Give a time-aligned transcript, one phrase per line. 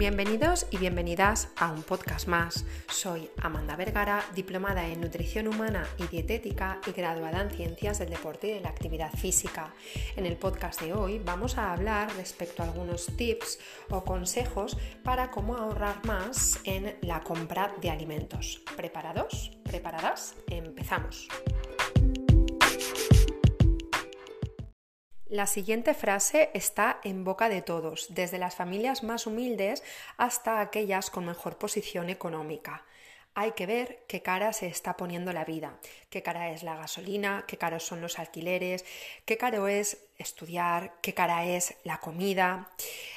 [0.00, 2.64] Bienvenidos y bienvenidas a un podcast más.
[2.88, 8.48] Soy Amanda Vergara, diplomada en nutrición humana y dietética y graduada en ciencias del deporte
[8.48, 9.74] y de la actividad física.
[10.16, 13.58] En el podcast de hoy vamos a hablar respecto a algunos tips
[13.90, 18.62] o consejos para cómo ahorrar más en la compra de alimentos.
[18.78, 19.50] ¿Preparados?
[19.64, 20.34] ¿Preparadas?
[20.48, 21.28] Empezamos.
[25.30, 29.84] La siguiente frase está en boca de todos, desde las familias más humildes
[30.16, 32.84] hasta aquellas con mejor posición económica.
[33.34, 37.44] Hay que ver qué cara se está poniendo la vida, qué cara es la gasolina,
[37.46, 38.84] qué caros son los alquileres,
[39.24, 42.70] qué caro es estudiar, qué cara es la comida.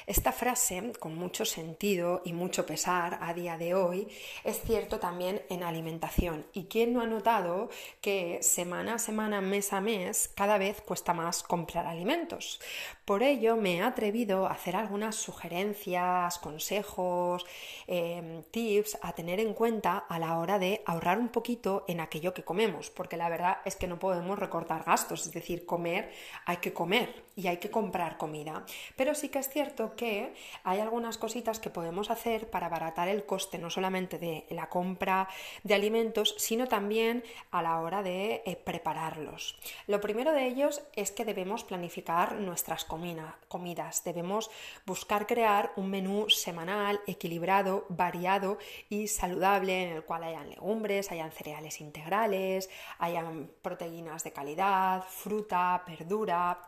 [0.06, 4.08] Esta frase, con mucho sentido y mucho pesar a día de hoy,
[4.44, 6.44] es cierto también en alimentación.
[6.52, 7.70] ¿Y quién no ha notado
[8.02, 12.60] que semana a semana, mes a mes, cada vez cuesta más comprar alimentos?
[13.04, 17.44] Por ello me he atrevido a hacer algunas sugerencias, consejos,
[17.86, 22.34] em, tips a tener en cuenta a la hora de ahorrar un poquito en aquello
[22.34, 26.12] que comemos, porque la verdad es que no podemos recortar gastos, es decir, comer
[26.46, 28.64] hay que comer comer y hay que comprar comida.
[28.96, 33.26] Pero sí que es cierto que hay algunas cositas que podemos hacer para abaratar el
[33.26, 35.28] coste no solamente de la compra
[35.62, 39.58] de alimentos, sino también a la hora de eh, prepararlos.
[39.86, 44.04] Lo primero de ellos es que debemos planificar nuestras comidas.
[44.04, 44.50] Debemos
[44.86, 51.32] buscar crear un menú semanal equilibrado, variado y saludable en el cual hayan legumbres, hayan
[51.32, 56.58] cereales integrales, hayan proteínas de calidad, fruta, verdura.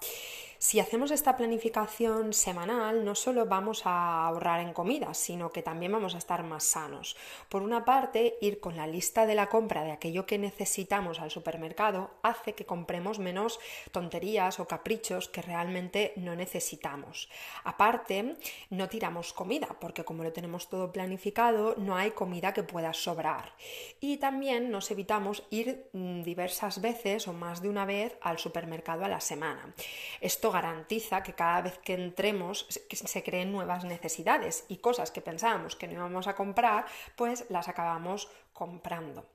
[0.58, 5.92] Si hacemos esta planificación semanal, no solo vamos a ahorrar en comida, sino que también
[5.92, 7.16] vamos a estar más sanos.
[7.50, 11.30] Por una parte, ir con la lista de la compra de aquello que necesitamos al
[11.30, 13.60] supermercado hace que compremos menos
[13.92, 17.28] tonterías o caprichos que realmente no necesitamos.
[17.64, 18.36] Aparte,
[18.70, 23.52] no tiramos comida, porque como lo tenemos todo planificado, no hay comida que pueda sobrar.
[24.00, 29.04] Y también nos evitamos ir mm, diversas veces o más de una vez al supermercado
[29.04, 29.74] a la semana.
[30.20, 35.76] Esto garantiza que cada vez que entremos se creen nuevas necesidades y cosas que pensábamos
[35.76, 36.86] que no íbamos a comprar,
[37.16, 39.26] pues las acabamos comprando.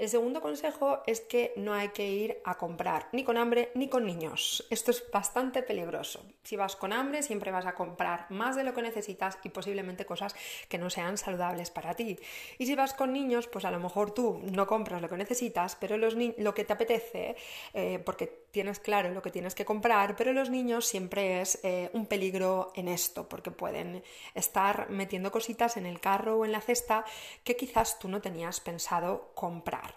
[0.00, 3.90] El segundo consejo es que no hay que ir a comprar ni con hambre ni
[3.90, 4.66] con niños.
[4.70, 6.24] Esto es bastante peligroso.
[6.42, 10.06] Si vas con hambre siempre vas a comprar más de lo que necesitas y posiblemente
[10.06, 10.34] cosas
[10.70, 12.18] que no sean saludables para ti.
[12.56, 15.76] Y si vas con niños, pues a lo mejor tú no compras lo que necesitas,
[15.76, 17.36] pero los lo que te apetece,
[17.74, 21.90] eh, porque tienes claro lo que tienes que comprar, pero los niños siempre es eh,
[21.92, 24.02] un peligro en esto, porque pueden
[24.34, 27.04] estar metiendo cositas en el carro o en la cesta
[27.44, 29.94] que quizás tú no tenías pensado comprar.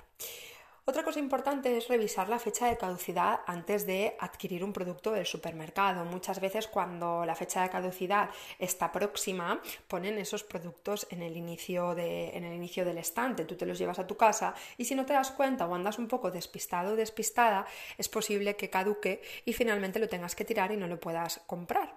[0.85, 5.25] Otra cosa importante es revisar la fecha de caducidad antes de adquirir un producto del
[5.25, 6.03] supermercado.
[6.03, 8.29] Muchas veces cuando la fecha de caducidad
[8.59, 13.45] está próxima, ponen esos productos en el inicio, del estante.
[13.45, 15.99] Tú te los llevas a tu casa y si no te das cuenta o andas
[15.99, 17.65] un poco despistado o despistada,
[17.97, 21.95] es posible que caduque y finalmente lo tengas que tirar y no lo puedas comprar.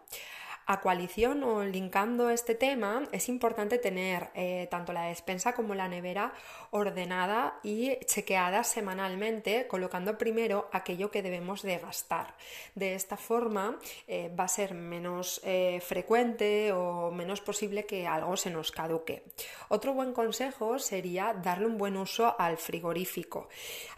[0.69, 5.87] A coalición o linkando este tema, es importante tener eh, tanto la despensa como la
[5.87, 6.33] nevera
[6.73, 12.35] ordenada y chequeada semanalmente, colocando primero aquello que debemos de gastar.
[12.75, 13.79] De esta forma
[14.09, 19.23] eh, va a ser menos eh, frecuente o menos posible que algo se nos caduque.
[19.69, 23.49] Otro buen consejo sería darle un buen uso al frigorífico.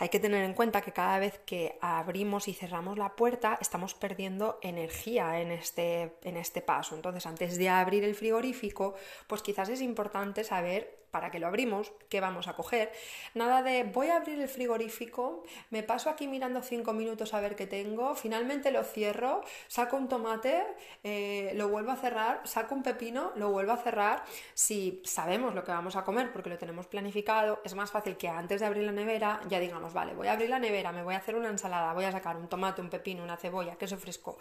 [0.01, 3.95] Hay que tener en cuenta que cada vez que abrimos y cerramos la puerta estamos
[3.95, 6.95] perdiendo energía en este, en este paso.
[6.95, 8.95] Entonces, antes de abrir el frigorífico,
[9.27, 12.93] pues quizás es importante saber para que lo abrimos, qué vamos a coger.
[13.35, 17.57] Nada de voy a abrir el frigorífico, me paso aquí mirando cinco minutos a ver
[17.57, 20.65] qué tengo, finalmente lo cierro, saco un tomate,
[21.05, 24.25] eh, lo vuelvo a cerrar, saco un pepino, lo vuelvo a cerrar.
[24.55, 28.29] Si sabemos lo que vamos a comer porque lo tenemos planificado, es más fácil que
[28.29, 31.15] antes de abrir la nevera ya digamos, vale, voy a abrir la nevera, me voy
[31.15, 34.39] a hacer una ensalada, voy a sacar un tomate, un pepino, una cebolla, queso fresco,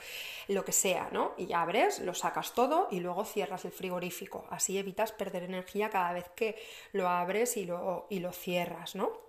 [0.48, 1.34] lo que sea, ¿no?
[1.38, 4.46] Y abres, lo sacas todo y luego cierras el frigorífico.
[4.50, 6.57] Así evitas perder energía cada vez que
[6.92, 9.27] lo abres y lo, y lo cierras, ¿no?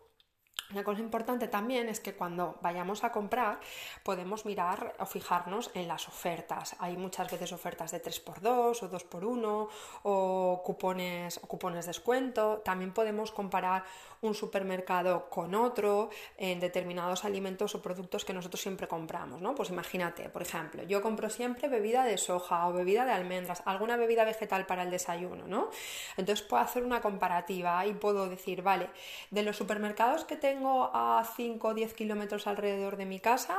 [0.70, 3.58] Una cosa importante también es que cuando vayamos a comprar
[4.02, 6.76] podemos mirar o fijarnos en las ofertas.
[6.78, 9.68] Hay muchas veces ofertas de 3x2 o 2x1
[10.02, 12.60] o cupones, o cupones de descuento.
[12.62, 13.84] También podemos comparar
[14.20, 19.40] un supermercado con otro en determinados alimentos o productos que nosotros siempre compramos.
[19.40, 19.54] ¿no?
[19.54, 23.96] Pues imagínate, por ejemplo, yo compro siempre bebida de soja o bebida de almendras, alguna
[23.96, 25.46] bebida vegetal para el desayuno.
[25.46, 25.70] ¿no?
[26.18, 28.90] Entonces puedo hacer una comparativa y puedo decir, vale,
[29.30, 33.56] de los supermercados que tengo tengo a 5 o 10 kilómetros alrededor de mi casa,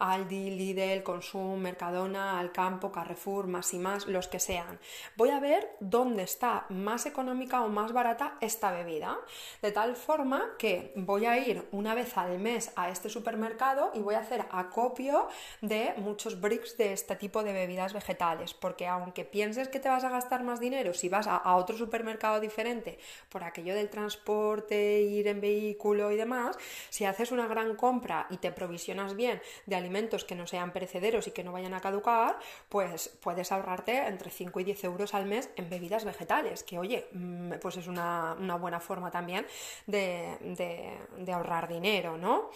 [0.00, 4.80] Aldi, Lidl, Consum, Mercadona, Alcampo, Carrefour, más y más, los que sean.
[5.16, 9.16] Voy a ver dónde está más económica o más barata esta bebida,
[9.62, 14.00] de tal forma que voy a ir una vez al mes a este supermercado y
[14.00, 15.28] voy a hacer acopio
[15.60, 20.02] de muchos bricks de este tipo de bebidas vegetales, porque aunque pienses que te vas
[20.02, 22.98] a gastar más dinero si vas a, a otro supermercado diferente
[23.28, 26.39] por aquello del transporte, ir en vehículo y demás,
[26.88, 31.26] si haces una gran compra y te provisionas bien de alimentos que no sean perecederos
[31.26, 32.38] y que no vayan a caducar,
[32.68, 37.08] pues puedes ahorrarte entre 5 y 10 euros al mes en bebidas vegetales, que oye,
[37.12, 39.46] mm, pues es una, buena forma también
[39.86, 40.98] de,
[41.32, 42.50] ahorrar dinero, ¿no?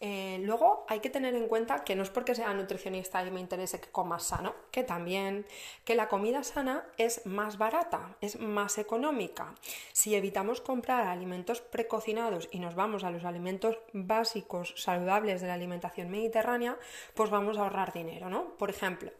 [0.00, 3.40] Eh, luego hay que tener en cuenta que no es porque sea nutricionista y me
[3.40, 5.46] interese que comas sano, que también
[5.84, 9.54] que la comida sana es más barata, es más económica.
[9.92, 15.54] Si evitamos comprar alimentos precocinados y nos vamos a los alimentos básicos saludables de la
[15.54, 16.76] alimentación mediterránea,
[17.14, 18.56] pues vamos a ahorrar dinero, ¿no?
[18.56, 19.10] Por ejemplo,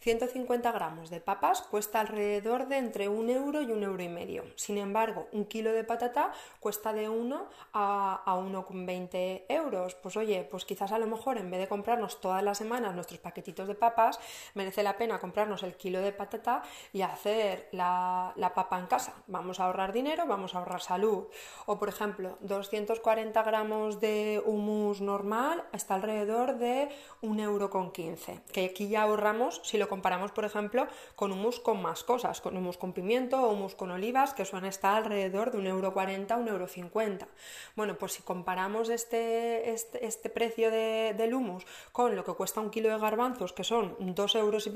[0.00, 4.44] 150 gramos de papas cuesta alrededor de entre un euro y un euro y medio.
[4.56, 9.94] Sin embargo, un kilo de patata cuesta de 1 a, a 1,20 euros.
[9.94, 13.20] Pues oye, pues quizás a lo mejor en vez de comprarnos todas las semanas nuestros
[13.20, 14.18] paquetitos de papas,
[14.54, 16.62] merece la pena comprarnos el kilo de patata
[16.92, 19.14] y hacer la, la papa en casa.
[19.26, 21.28] Vamos a ahorrar dinero, vamos a ahorrar salud.
[21.66, 26.88] O por ejemplo, 240 gramos de humus normal está alrededor de
[27.20, 31.60] un euro con 15, que aquí ya ahorramos si lo comparamos, por ejemplo, con humus
[31.60, 35.50] con más cosas, con humus con pimiento o humus con olivas, que suelen estar alrededor
[35.50, 37.26] de 1,40€, 1,50€.
[37.76, 42.60] Bueno, pues si comparamos este, este, este precio de, del humus con lo que cuesta
[42.60, 44.70] un kilo de garbanzos, que son 2,20 euros,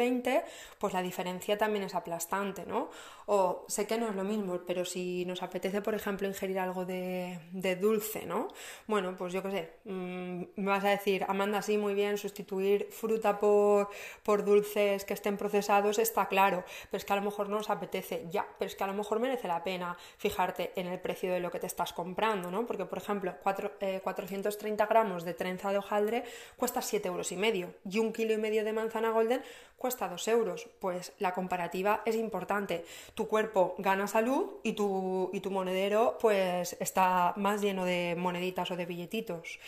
[0.78, 2.90] pues la diferencia también es aplastante, ¿no?
[3.26, 6.84] O sé que no es lo mismo, pero si nos apetece, por ejemplo, ingerir algo
[6.84, 8.48] de, de dulce, ¿no?
[8.86, 12.88] Bueno, pues yo qué sé, mm, me vas a decir, Amanda, sí, muy bien, sustituir
[12.90, 13.88] fruta por,
[14.22, 17.70] por dulces que estén procesados está claro, pero es que a lo mejor no os
[17.70, 21.32] apetece, ya, pero es que a lo mejor merece la pena fijarte en el precio
[21.32, 22.66] de lo que te estás comprando, ¿no?
[22.66, 26.24] Porque, por ejemplo, 430 eh, gramos de trenza de hojaldre
[26.56, 29.42] cuesta 7 euros y medio y un kilo y medio de manzana golden
[29.84, 30.66] cuesta 2 euros.
[30.80, 32.86] Pues la comparativa es importante.
[33.12, 38.70] Tu cuerpo gana salud y tu, y tu monedero pues está más lleno de moneditas
[38.70, 39.58] o de billetitos.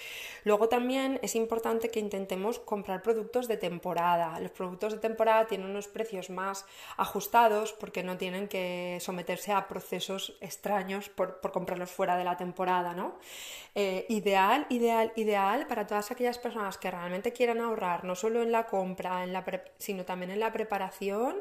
[0.45, 4.41] Luego también es importante que intentemos comprar productos de temporada.
[4.41, 6.65] Los productos de temporada tienen unos precios más
[6.97, 12.95] ajustados porque no tienen que someterse a procesos extraños por, comprarlos fuera de la temporada,
[12.95, 13.19] ¿no?
[13.75, 18.51] Eh, ideal, ideal, ideal para todas aquellas personas que realmente quieran ahorrar, no solo en
[18.51, 19.45] la compra, en la
[19.77, 21.37] sino también en la preparación,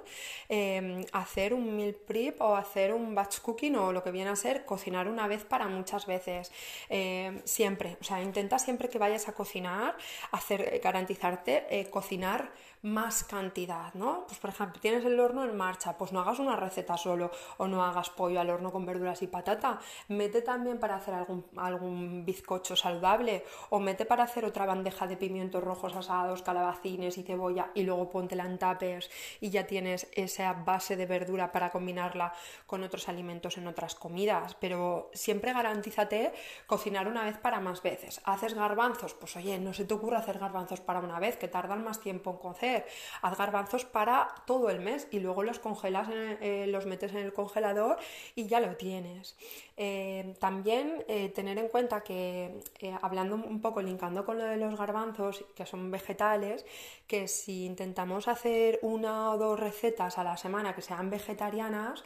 [0.49, 4.35] em, hacer un meal prep o hacer un batch cooking o lo que viene a
[4.35, 6.51] ser cocinar una vez para muchas veces.
[6.89, 9.95] Em, siempre, o sea, intenta siempre que vayas a cocinar,
[10.31, 12.51] hacer, garantizarte eh, cocinar
[12.85, 14.25] más cantidad, ¿no?
[14.27, 17.67] Pues por ejemplo, tienes el horno en marcha, pues no hagas una receta solo o
[17.67, 22.25] no hagas pollo al horno con verduras y patata, mete también para hacer algún, algún
[22.25, 27.71] bizcocho saludable o mete para hacer otra bandeja de pimientos rojos asados, calabacines y cebolla
[27.73, 29.09] y luego póntela en tapers
[29.41, 32.33] y ya tienes esa base de verdura para combinarla
[32.65, 36.31] con otros alimentos en otras comidas, pero siempre garantízate
[36.67, 38.21] cocinar una vez para más veces.
[38.23, 39.13] ¿Haces garbanzos?
[39.13, 42.31] Pues oye, no se te ocurra hacer garbanzos para una vez, que tardan más tiempo
[42.31, 42.85] en cocer
[43.21, 47.33] Haz garbanzos para todo el mes y luego los congelas, eh, los metes en el
[47.33, 47.97] congelador
[48.35, 49.35] y ya lo tienes.
[49.77, 52.59] Eh, también eh, tener en cuenta que,
[53.01, 56.65] hablando un poco, linkando con lo de los garbanzos, que son vegetales,
[57.07, 58.44] que si intentamos hacer
[58.81, 62.03] una o dos recetas a la semana que sean vegetarianas,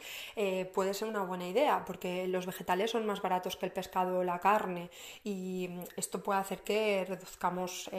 [0.74, 4.24] puede ser una buena idea, porque los vegetales son más baratos que el pescado o
[4.24, 4.90] la carne
[5.24, 7.90] y esto puede hacer que reduzcamos,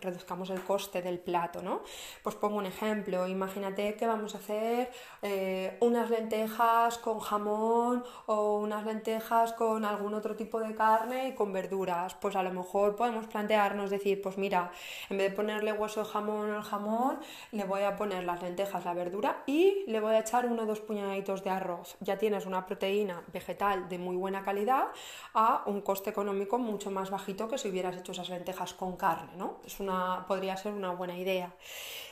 [0.00, 1.82] reduzcamos el coste del plato, ¿no?
[2.22, 4.90] Pues pongo un ejemplo, imagínate que vamos a hacer
[5.22, 11.32] eh, unas lentejas con jamón o unas lentejas con algún otro tipo de carne y
[11.34, 12.14] con verduras.
[12.14, 14.70] Pues a lo mejor podemos plantearnos decir, pues mira,
[15.10, 17.18] en vez de ponerle hueso de jamón al jamón,
[17.52, 20.66] le voy a poner las lentejas, la verdura y le voy a echar uno o
[20.66, 21.96] dos puñaditos de arroz.
[22.00, 24.86] Ya tienes una proteína vegetal de muy buena calidad
[25.34, 29.32] a un coste económico mucho más bajito que si hubieras hecho esas lentejas con carne,
[29.36, 29.58] ¿no?
[29.64, 31.52] Es una, podría ser una buena idea.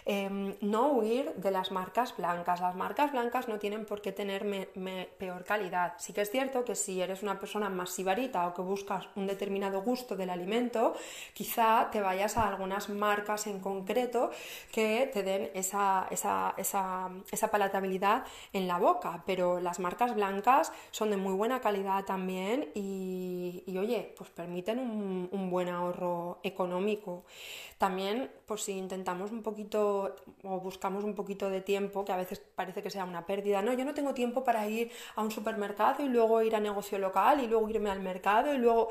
[0.04, 2.60] Em, no huir de las marcas blancas.
[2.60, 4.42] Las marcas blancas no tienen por qué tener
[5.18, 5.94] peor calidad.
[5.98, 9.26] Sí que es cierto que si eres una persona más sibarita o que buscas un
[9.26, 10.94] determinado gusto del alimento,
[11.34, 14.30] quizá te vayas a algunas marcas en concreto
[14.72, 19.22] que te den esa, esa, palatabilidad en la boca.
[19.26, 25.28] Pero las marcas blancas son de muy buena calidad también y, oye, pues permiten un,
[25.30, 27.24] un buen ahorro económico.
[27.82, 32.40] También, pues si intentamos un poquito o buscamos un poquito de tiempo, que a veces
[32.54, 36.04] parece que sea una pérdida, no, yo no tengo tiempo para ir a un supermercado
[36.04, 38.90] y luego ir a negocio local y luego irme al mercado y luego,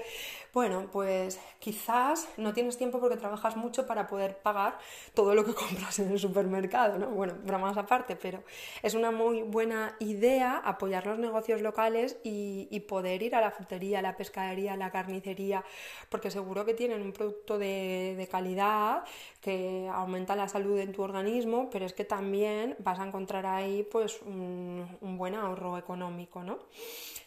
[0.53, 4.77] bueno, pues quizás no tienes tiempo porque trabajas mucho para poder pagar
[5.13, 6.50] todo lo que compras en el supermercado,
[6.99, 7.09] ¿no?
[7.09, 8.43] Bueno, más aparte, pero
[8.81, 13.99] es una muy buena idea apoyar los negocios locales y, poder ir a la frutería,
[13.99, 15.63] a la pescadería, a la carnicería,
[16.09, 19.03] porque seguro que tienen un producto de, calidad
[19.41, 23.87] que aumenta la salud en tu organismo, pero es que también vas a encontrar ahí
[23.91, 26.59] pues un, buen ahorro económico, ¿no?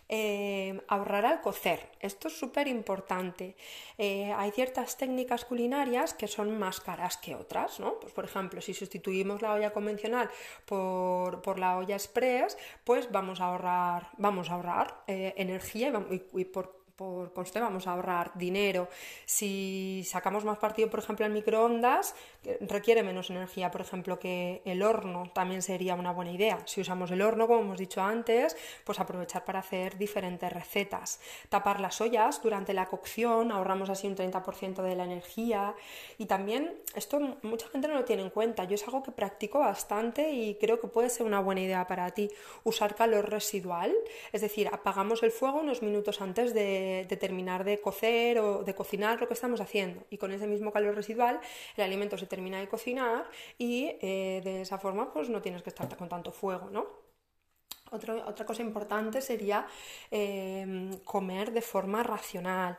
[0.09, 1.89] Eh, ahorrar al cocer.
[1.99, 3.57] Esto es súper importante.
[3.97, 7.99] Eh, hay ciertas técnicas culinarias que son más caras que otras, ¿no?
[8.01, 10.29] Pues, por ejemplo, si sustituimos la olla convencional
[10.67, 16.45] por, la olla express, pues vamos a ahorrar, vamos a ahorrar eh, energía y, y
[16.45, 18.89] por por conste vamos a ahorrar dinero.
[19.27, 22.15] Si sacamos más partido, por ejemplo, en microondas,
[22.61, 26.61] requiere menos energía, por ejemplo, que el horno también sería una buena idea.
[26.67, 31.21] Si usamos el horno, como hemos dicho antes, pues aprovechar para hacer diferentes recetas.
[31.49, 35.75] Tapar las ollas durante la cocción, ahorramos así un 30% de la energía.
[36.19, 39.59] Y también, esto mucha gente no lo tiene en cuenta, yo es algo que practico
[39.59, 42.31] bastante y creo que puede ser una buena idea para ti,
[42.63, 43.95] usar calor residual,
[44.33, 48.75] es decir, apagamos el fuego unos minutos antes de de, terminar de cocer o de
[48.75, 50.05] cocinar lo que estamos haciendo.
[50.11, 51.41] Y con ese mismo calor residual
[51.77, 55.71] el alimento se termina de cocinar y eh, de esa forma pues no tienes que
[55.71, 57.04] estar con tanto fuego, ¿no?
[57.95, 59.67] Otra cosa importante sería
[60.11, 62.79] em, comer de forma racional.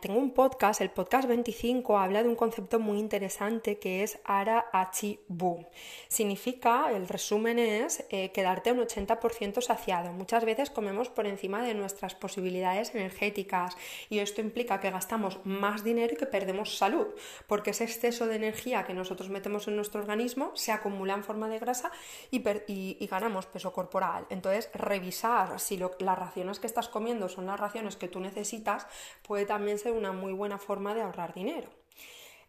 [0.00, 4.66] tengo un podcast, el podcast 25, habla de un concepto muy interesante que es Ara
[4.72, 5.66] Achi Bu.
[6.08, 10.12] Significa, el resumen es eh, quedarte un 80% saciado.
[10.12, 13.76] Muchas veces comemos por encima de nuestras posibilidades energéticas
[14.10, 17.08] y esto implica que gastamos más dinero y que perdemos salud,
[17.46, 21.48] porque ese exceso de energía que nosotros metemos en nuestro organismo se acumula en forma
[21.48, 21.90] de grasa
[22.30, 24.26] y ganamos peso corporal.
[24.34, 28.88] Entonces, revisar si las raciones que estás comiendo son las raciones que tú necesitas
[29.22, 31.83] puede también ser una muy buena forma de ahorrar dinero.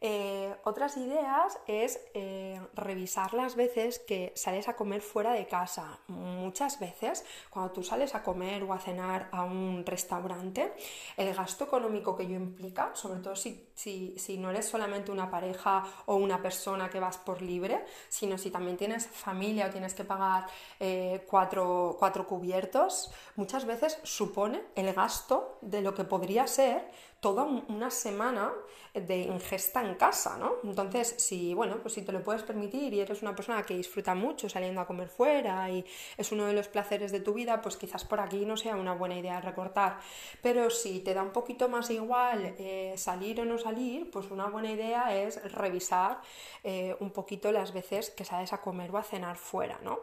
[0.01, 5.99] Eh, otras ideas es eh, revisar las veces que sales a comer fuera de casa.
[6.07, 10.73] Muchas veces, cuando tú sales a comer o a cenar a un restaurante,
[11.17, 15.83] el gasto económico que ello implica, sobre todo si, si, no eres solamente una pareja
[16.05, 20.03] o una persona que vas por libre, sino si también tienes familia o tienes que
[20.03, 20.45] pagar
[20.79, 26.89] eh, cuatro, cuatro cubiertos, muchas veces supone el gasto de lo que podría ser
[27.25, 28.53] toda una semana
[28.93, 30.57] de ingesta en casa, ¿no?
[30.63, 34.13] Entonces, si, bueno, pues si te lo puedes permitir y eres una persona que disfruta
[34.13, 35.83] mucho saliendo a comer fuera y
[36.17, 38.93] es uno de los placeres de tu vida, pues quizás por aquí no sea una
[38.93, 39.97] buena idea recortar.
[40.43, 44.45] Pero si te da un poquito más igual eh, salir o no salir, pues una
[44.45, 46.21] buena idea es revisar
[46.63, 49.97] eh, un poquito las veces que sales a comer o a cenar fuera, ¿no?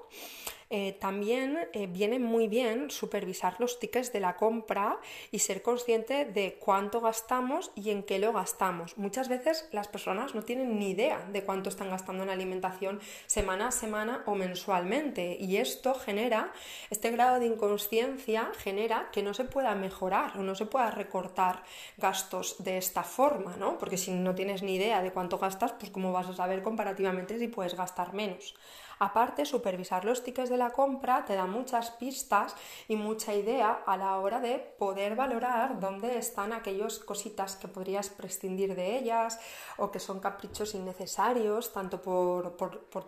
[0.75, 4.99] Eh, también eh, viene muy bien supervisar los tickets de la compra
[5.31, 8.97] y ser consciente de cuánto gastamos y en qué lo gastamos.
[8.97, 13.69] Muchas veces las personas no tienen ni idea de cuánto están gastando en alimentación semana
[13.69, 16.55] a semana o mensualmente y esto genera,
[16.89, 21.65] este grado de inconsciencia genera que no se pueda mejorar o no se pueda recortar
[21.99, 23.77] gastos de esta forma, ¿no?
[23.77, 27.39] Porque si no tienes ni idea de cuánto gastas, pues cómo vas a saber comparativamente
[27.39, 28.55] si puedes gastar menos.
[29.03, 32.55] Aparte, supervisar los tickets de la compra te da muchas pistas
[32.87, 38.11] y mucha idea a la hora de poder valorar dónde están aquellas cositas que podrías
[38.11, 39.41] prescindir de ellas
[39.77, 42.55] o que son caprichos innecesarios, tanto por,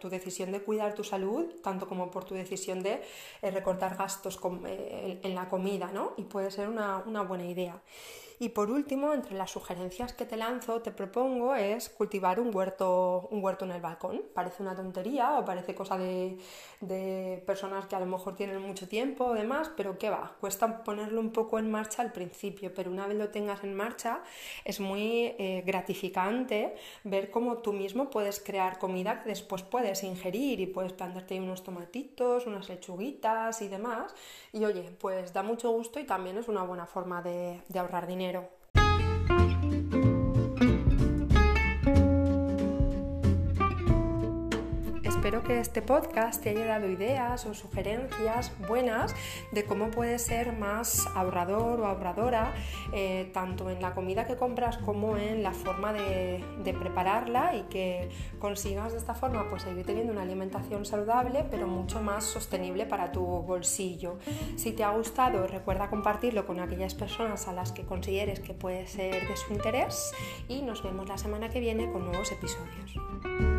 [0.01, 3.01] tu decisión de cuidar tu salud, tanto como por tu decisión de
[3.41, 6.15] eh, recortar gastos eh, en, la comida, ¿no?
[6.17, 7.81] Y puede ser una, una buena idea.
[8.41, 13.29] Y por último, entre las sugerencias que te lanzo, te propongo es cultivar un huerto,
[13.31, 14.23] un huerto en el balcón.
[14.35, 16.37] Parece una tontería o parece cosa de,
[17.47, 20.37] personas que a lo mejor tienen mucho tiempo o demás, pero ¿qué va?
[20.41, 24.23] Cuesta ponerlo un poco en marcha al principio, pero una vez lo tengas en marcha
[24.65, 26.75] es muy eh, gratificante
[27.05, 31.63] ver cómo tú mismo puedes crear comida que después puedes ingerir y puedes plantarte unos
[31.63, 34.15] tomatitos, unas lechuguitas y demás.
[34.53, 38.24] Y oye, pues da mucho gusto y también es una buena forma de ahorrar dinero
[38.25, 38.54] dinero.
[45.45, 49.15] Que este podcast te haya dado ideas o sugerencias buenas
[49.53, 52.55] de cómo puedes ser más ahorrador o ahorradora,
[52.93, 56.43] eh, tanto en la comida que compras como en la forma de,
[56.81, 58.09] prepararla y que
[58.39, 63.13] consigas de esta forma pues seguir teniendo una alimentación saludable pero mucho más sostenible para
[63.13, 64.19] tu bolsillo.
[64.57, 68.87] Si te ha gustado, recuerda compartirlo con aquellas personas a las que consideres que puede
[68.87, 70.13] ser de su interés
[70.49, 73.54] y nos vemos la semana que viene con nuevos episodios.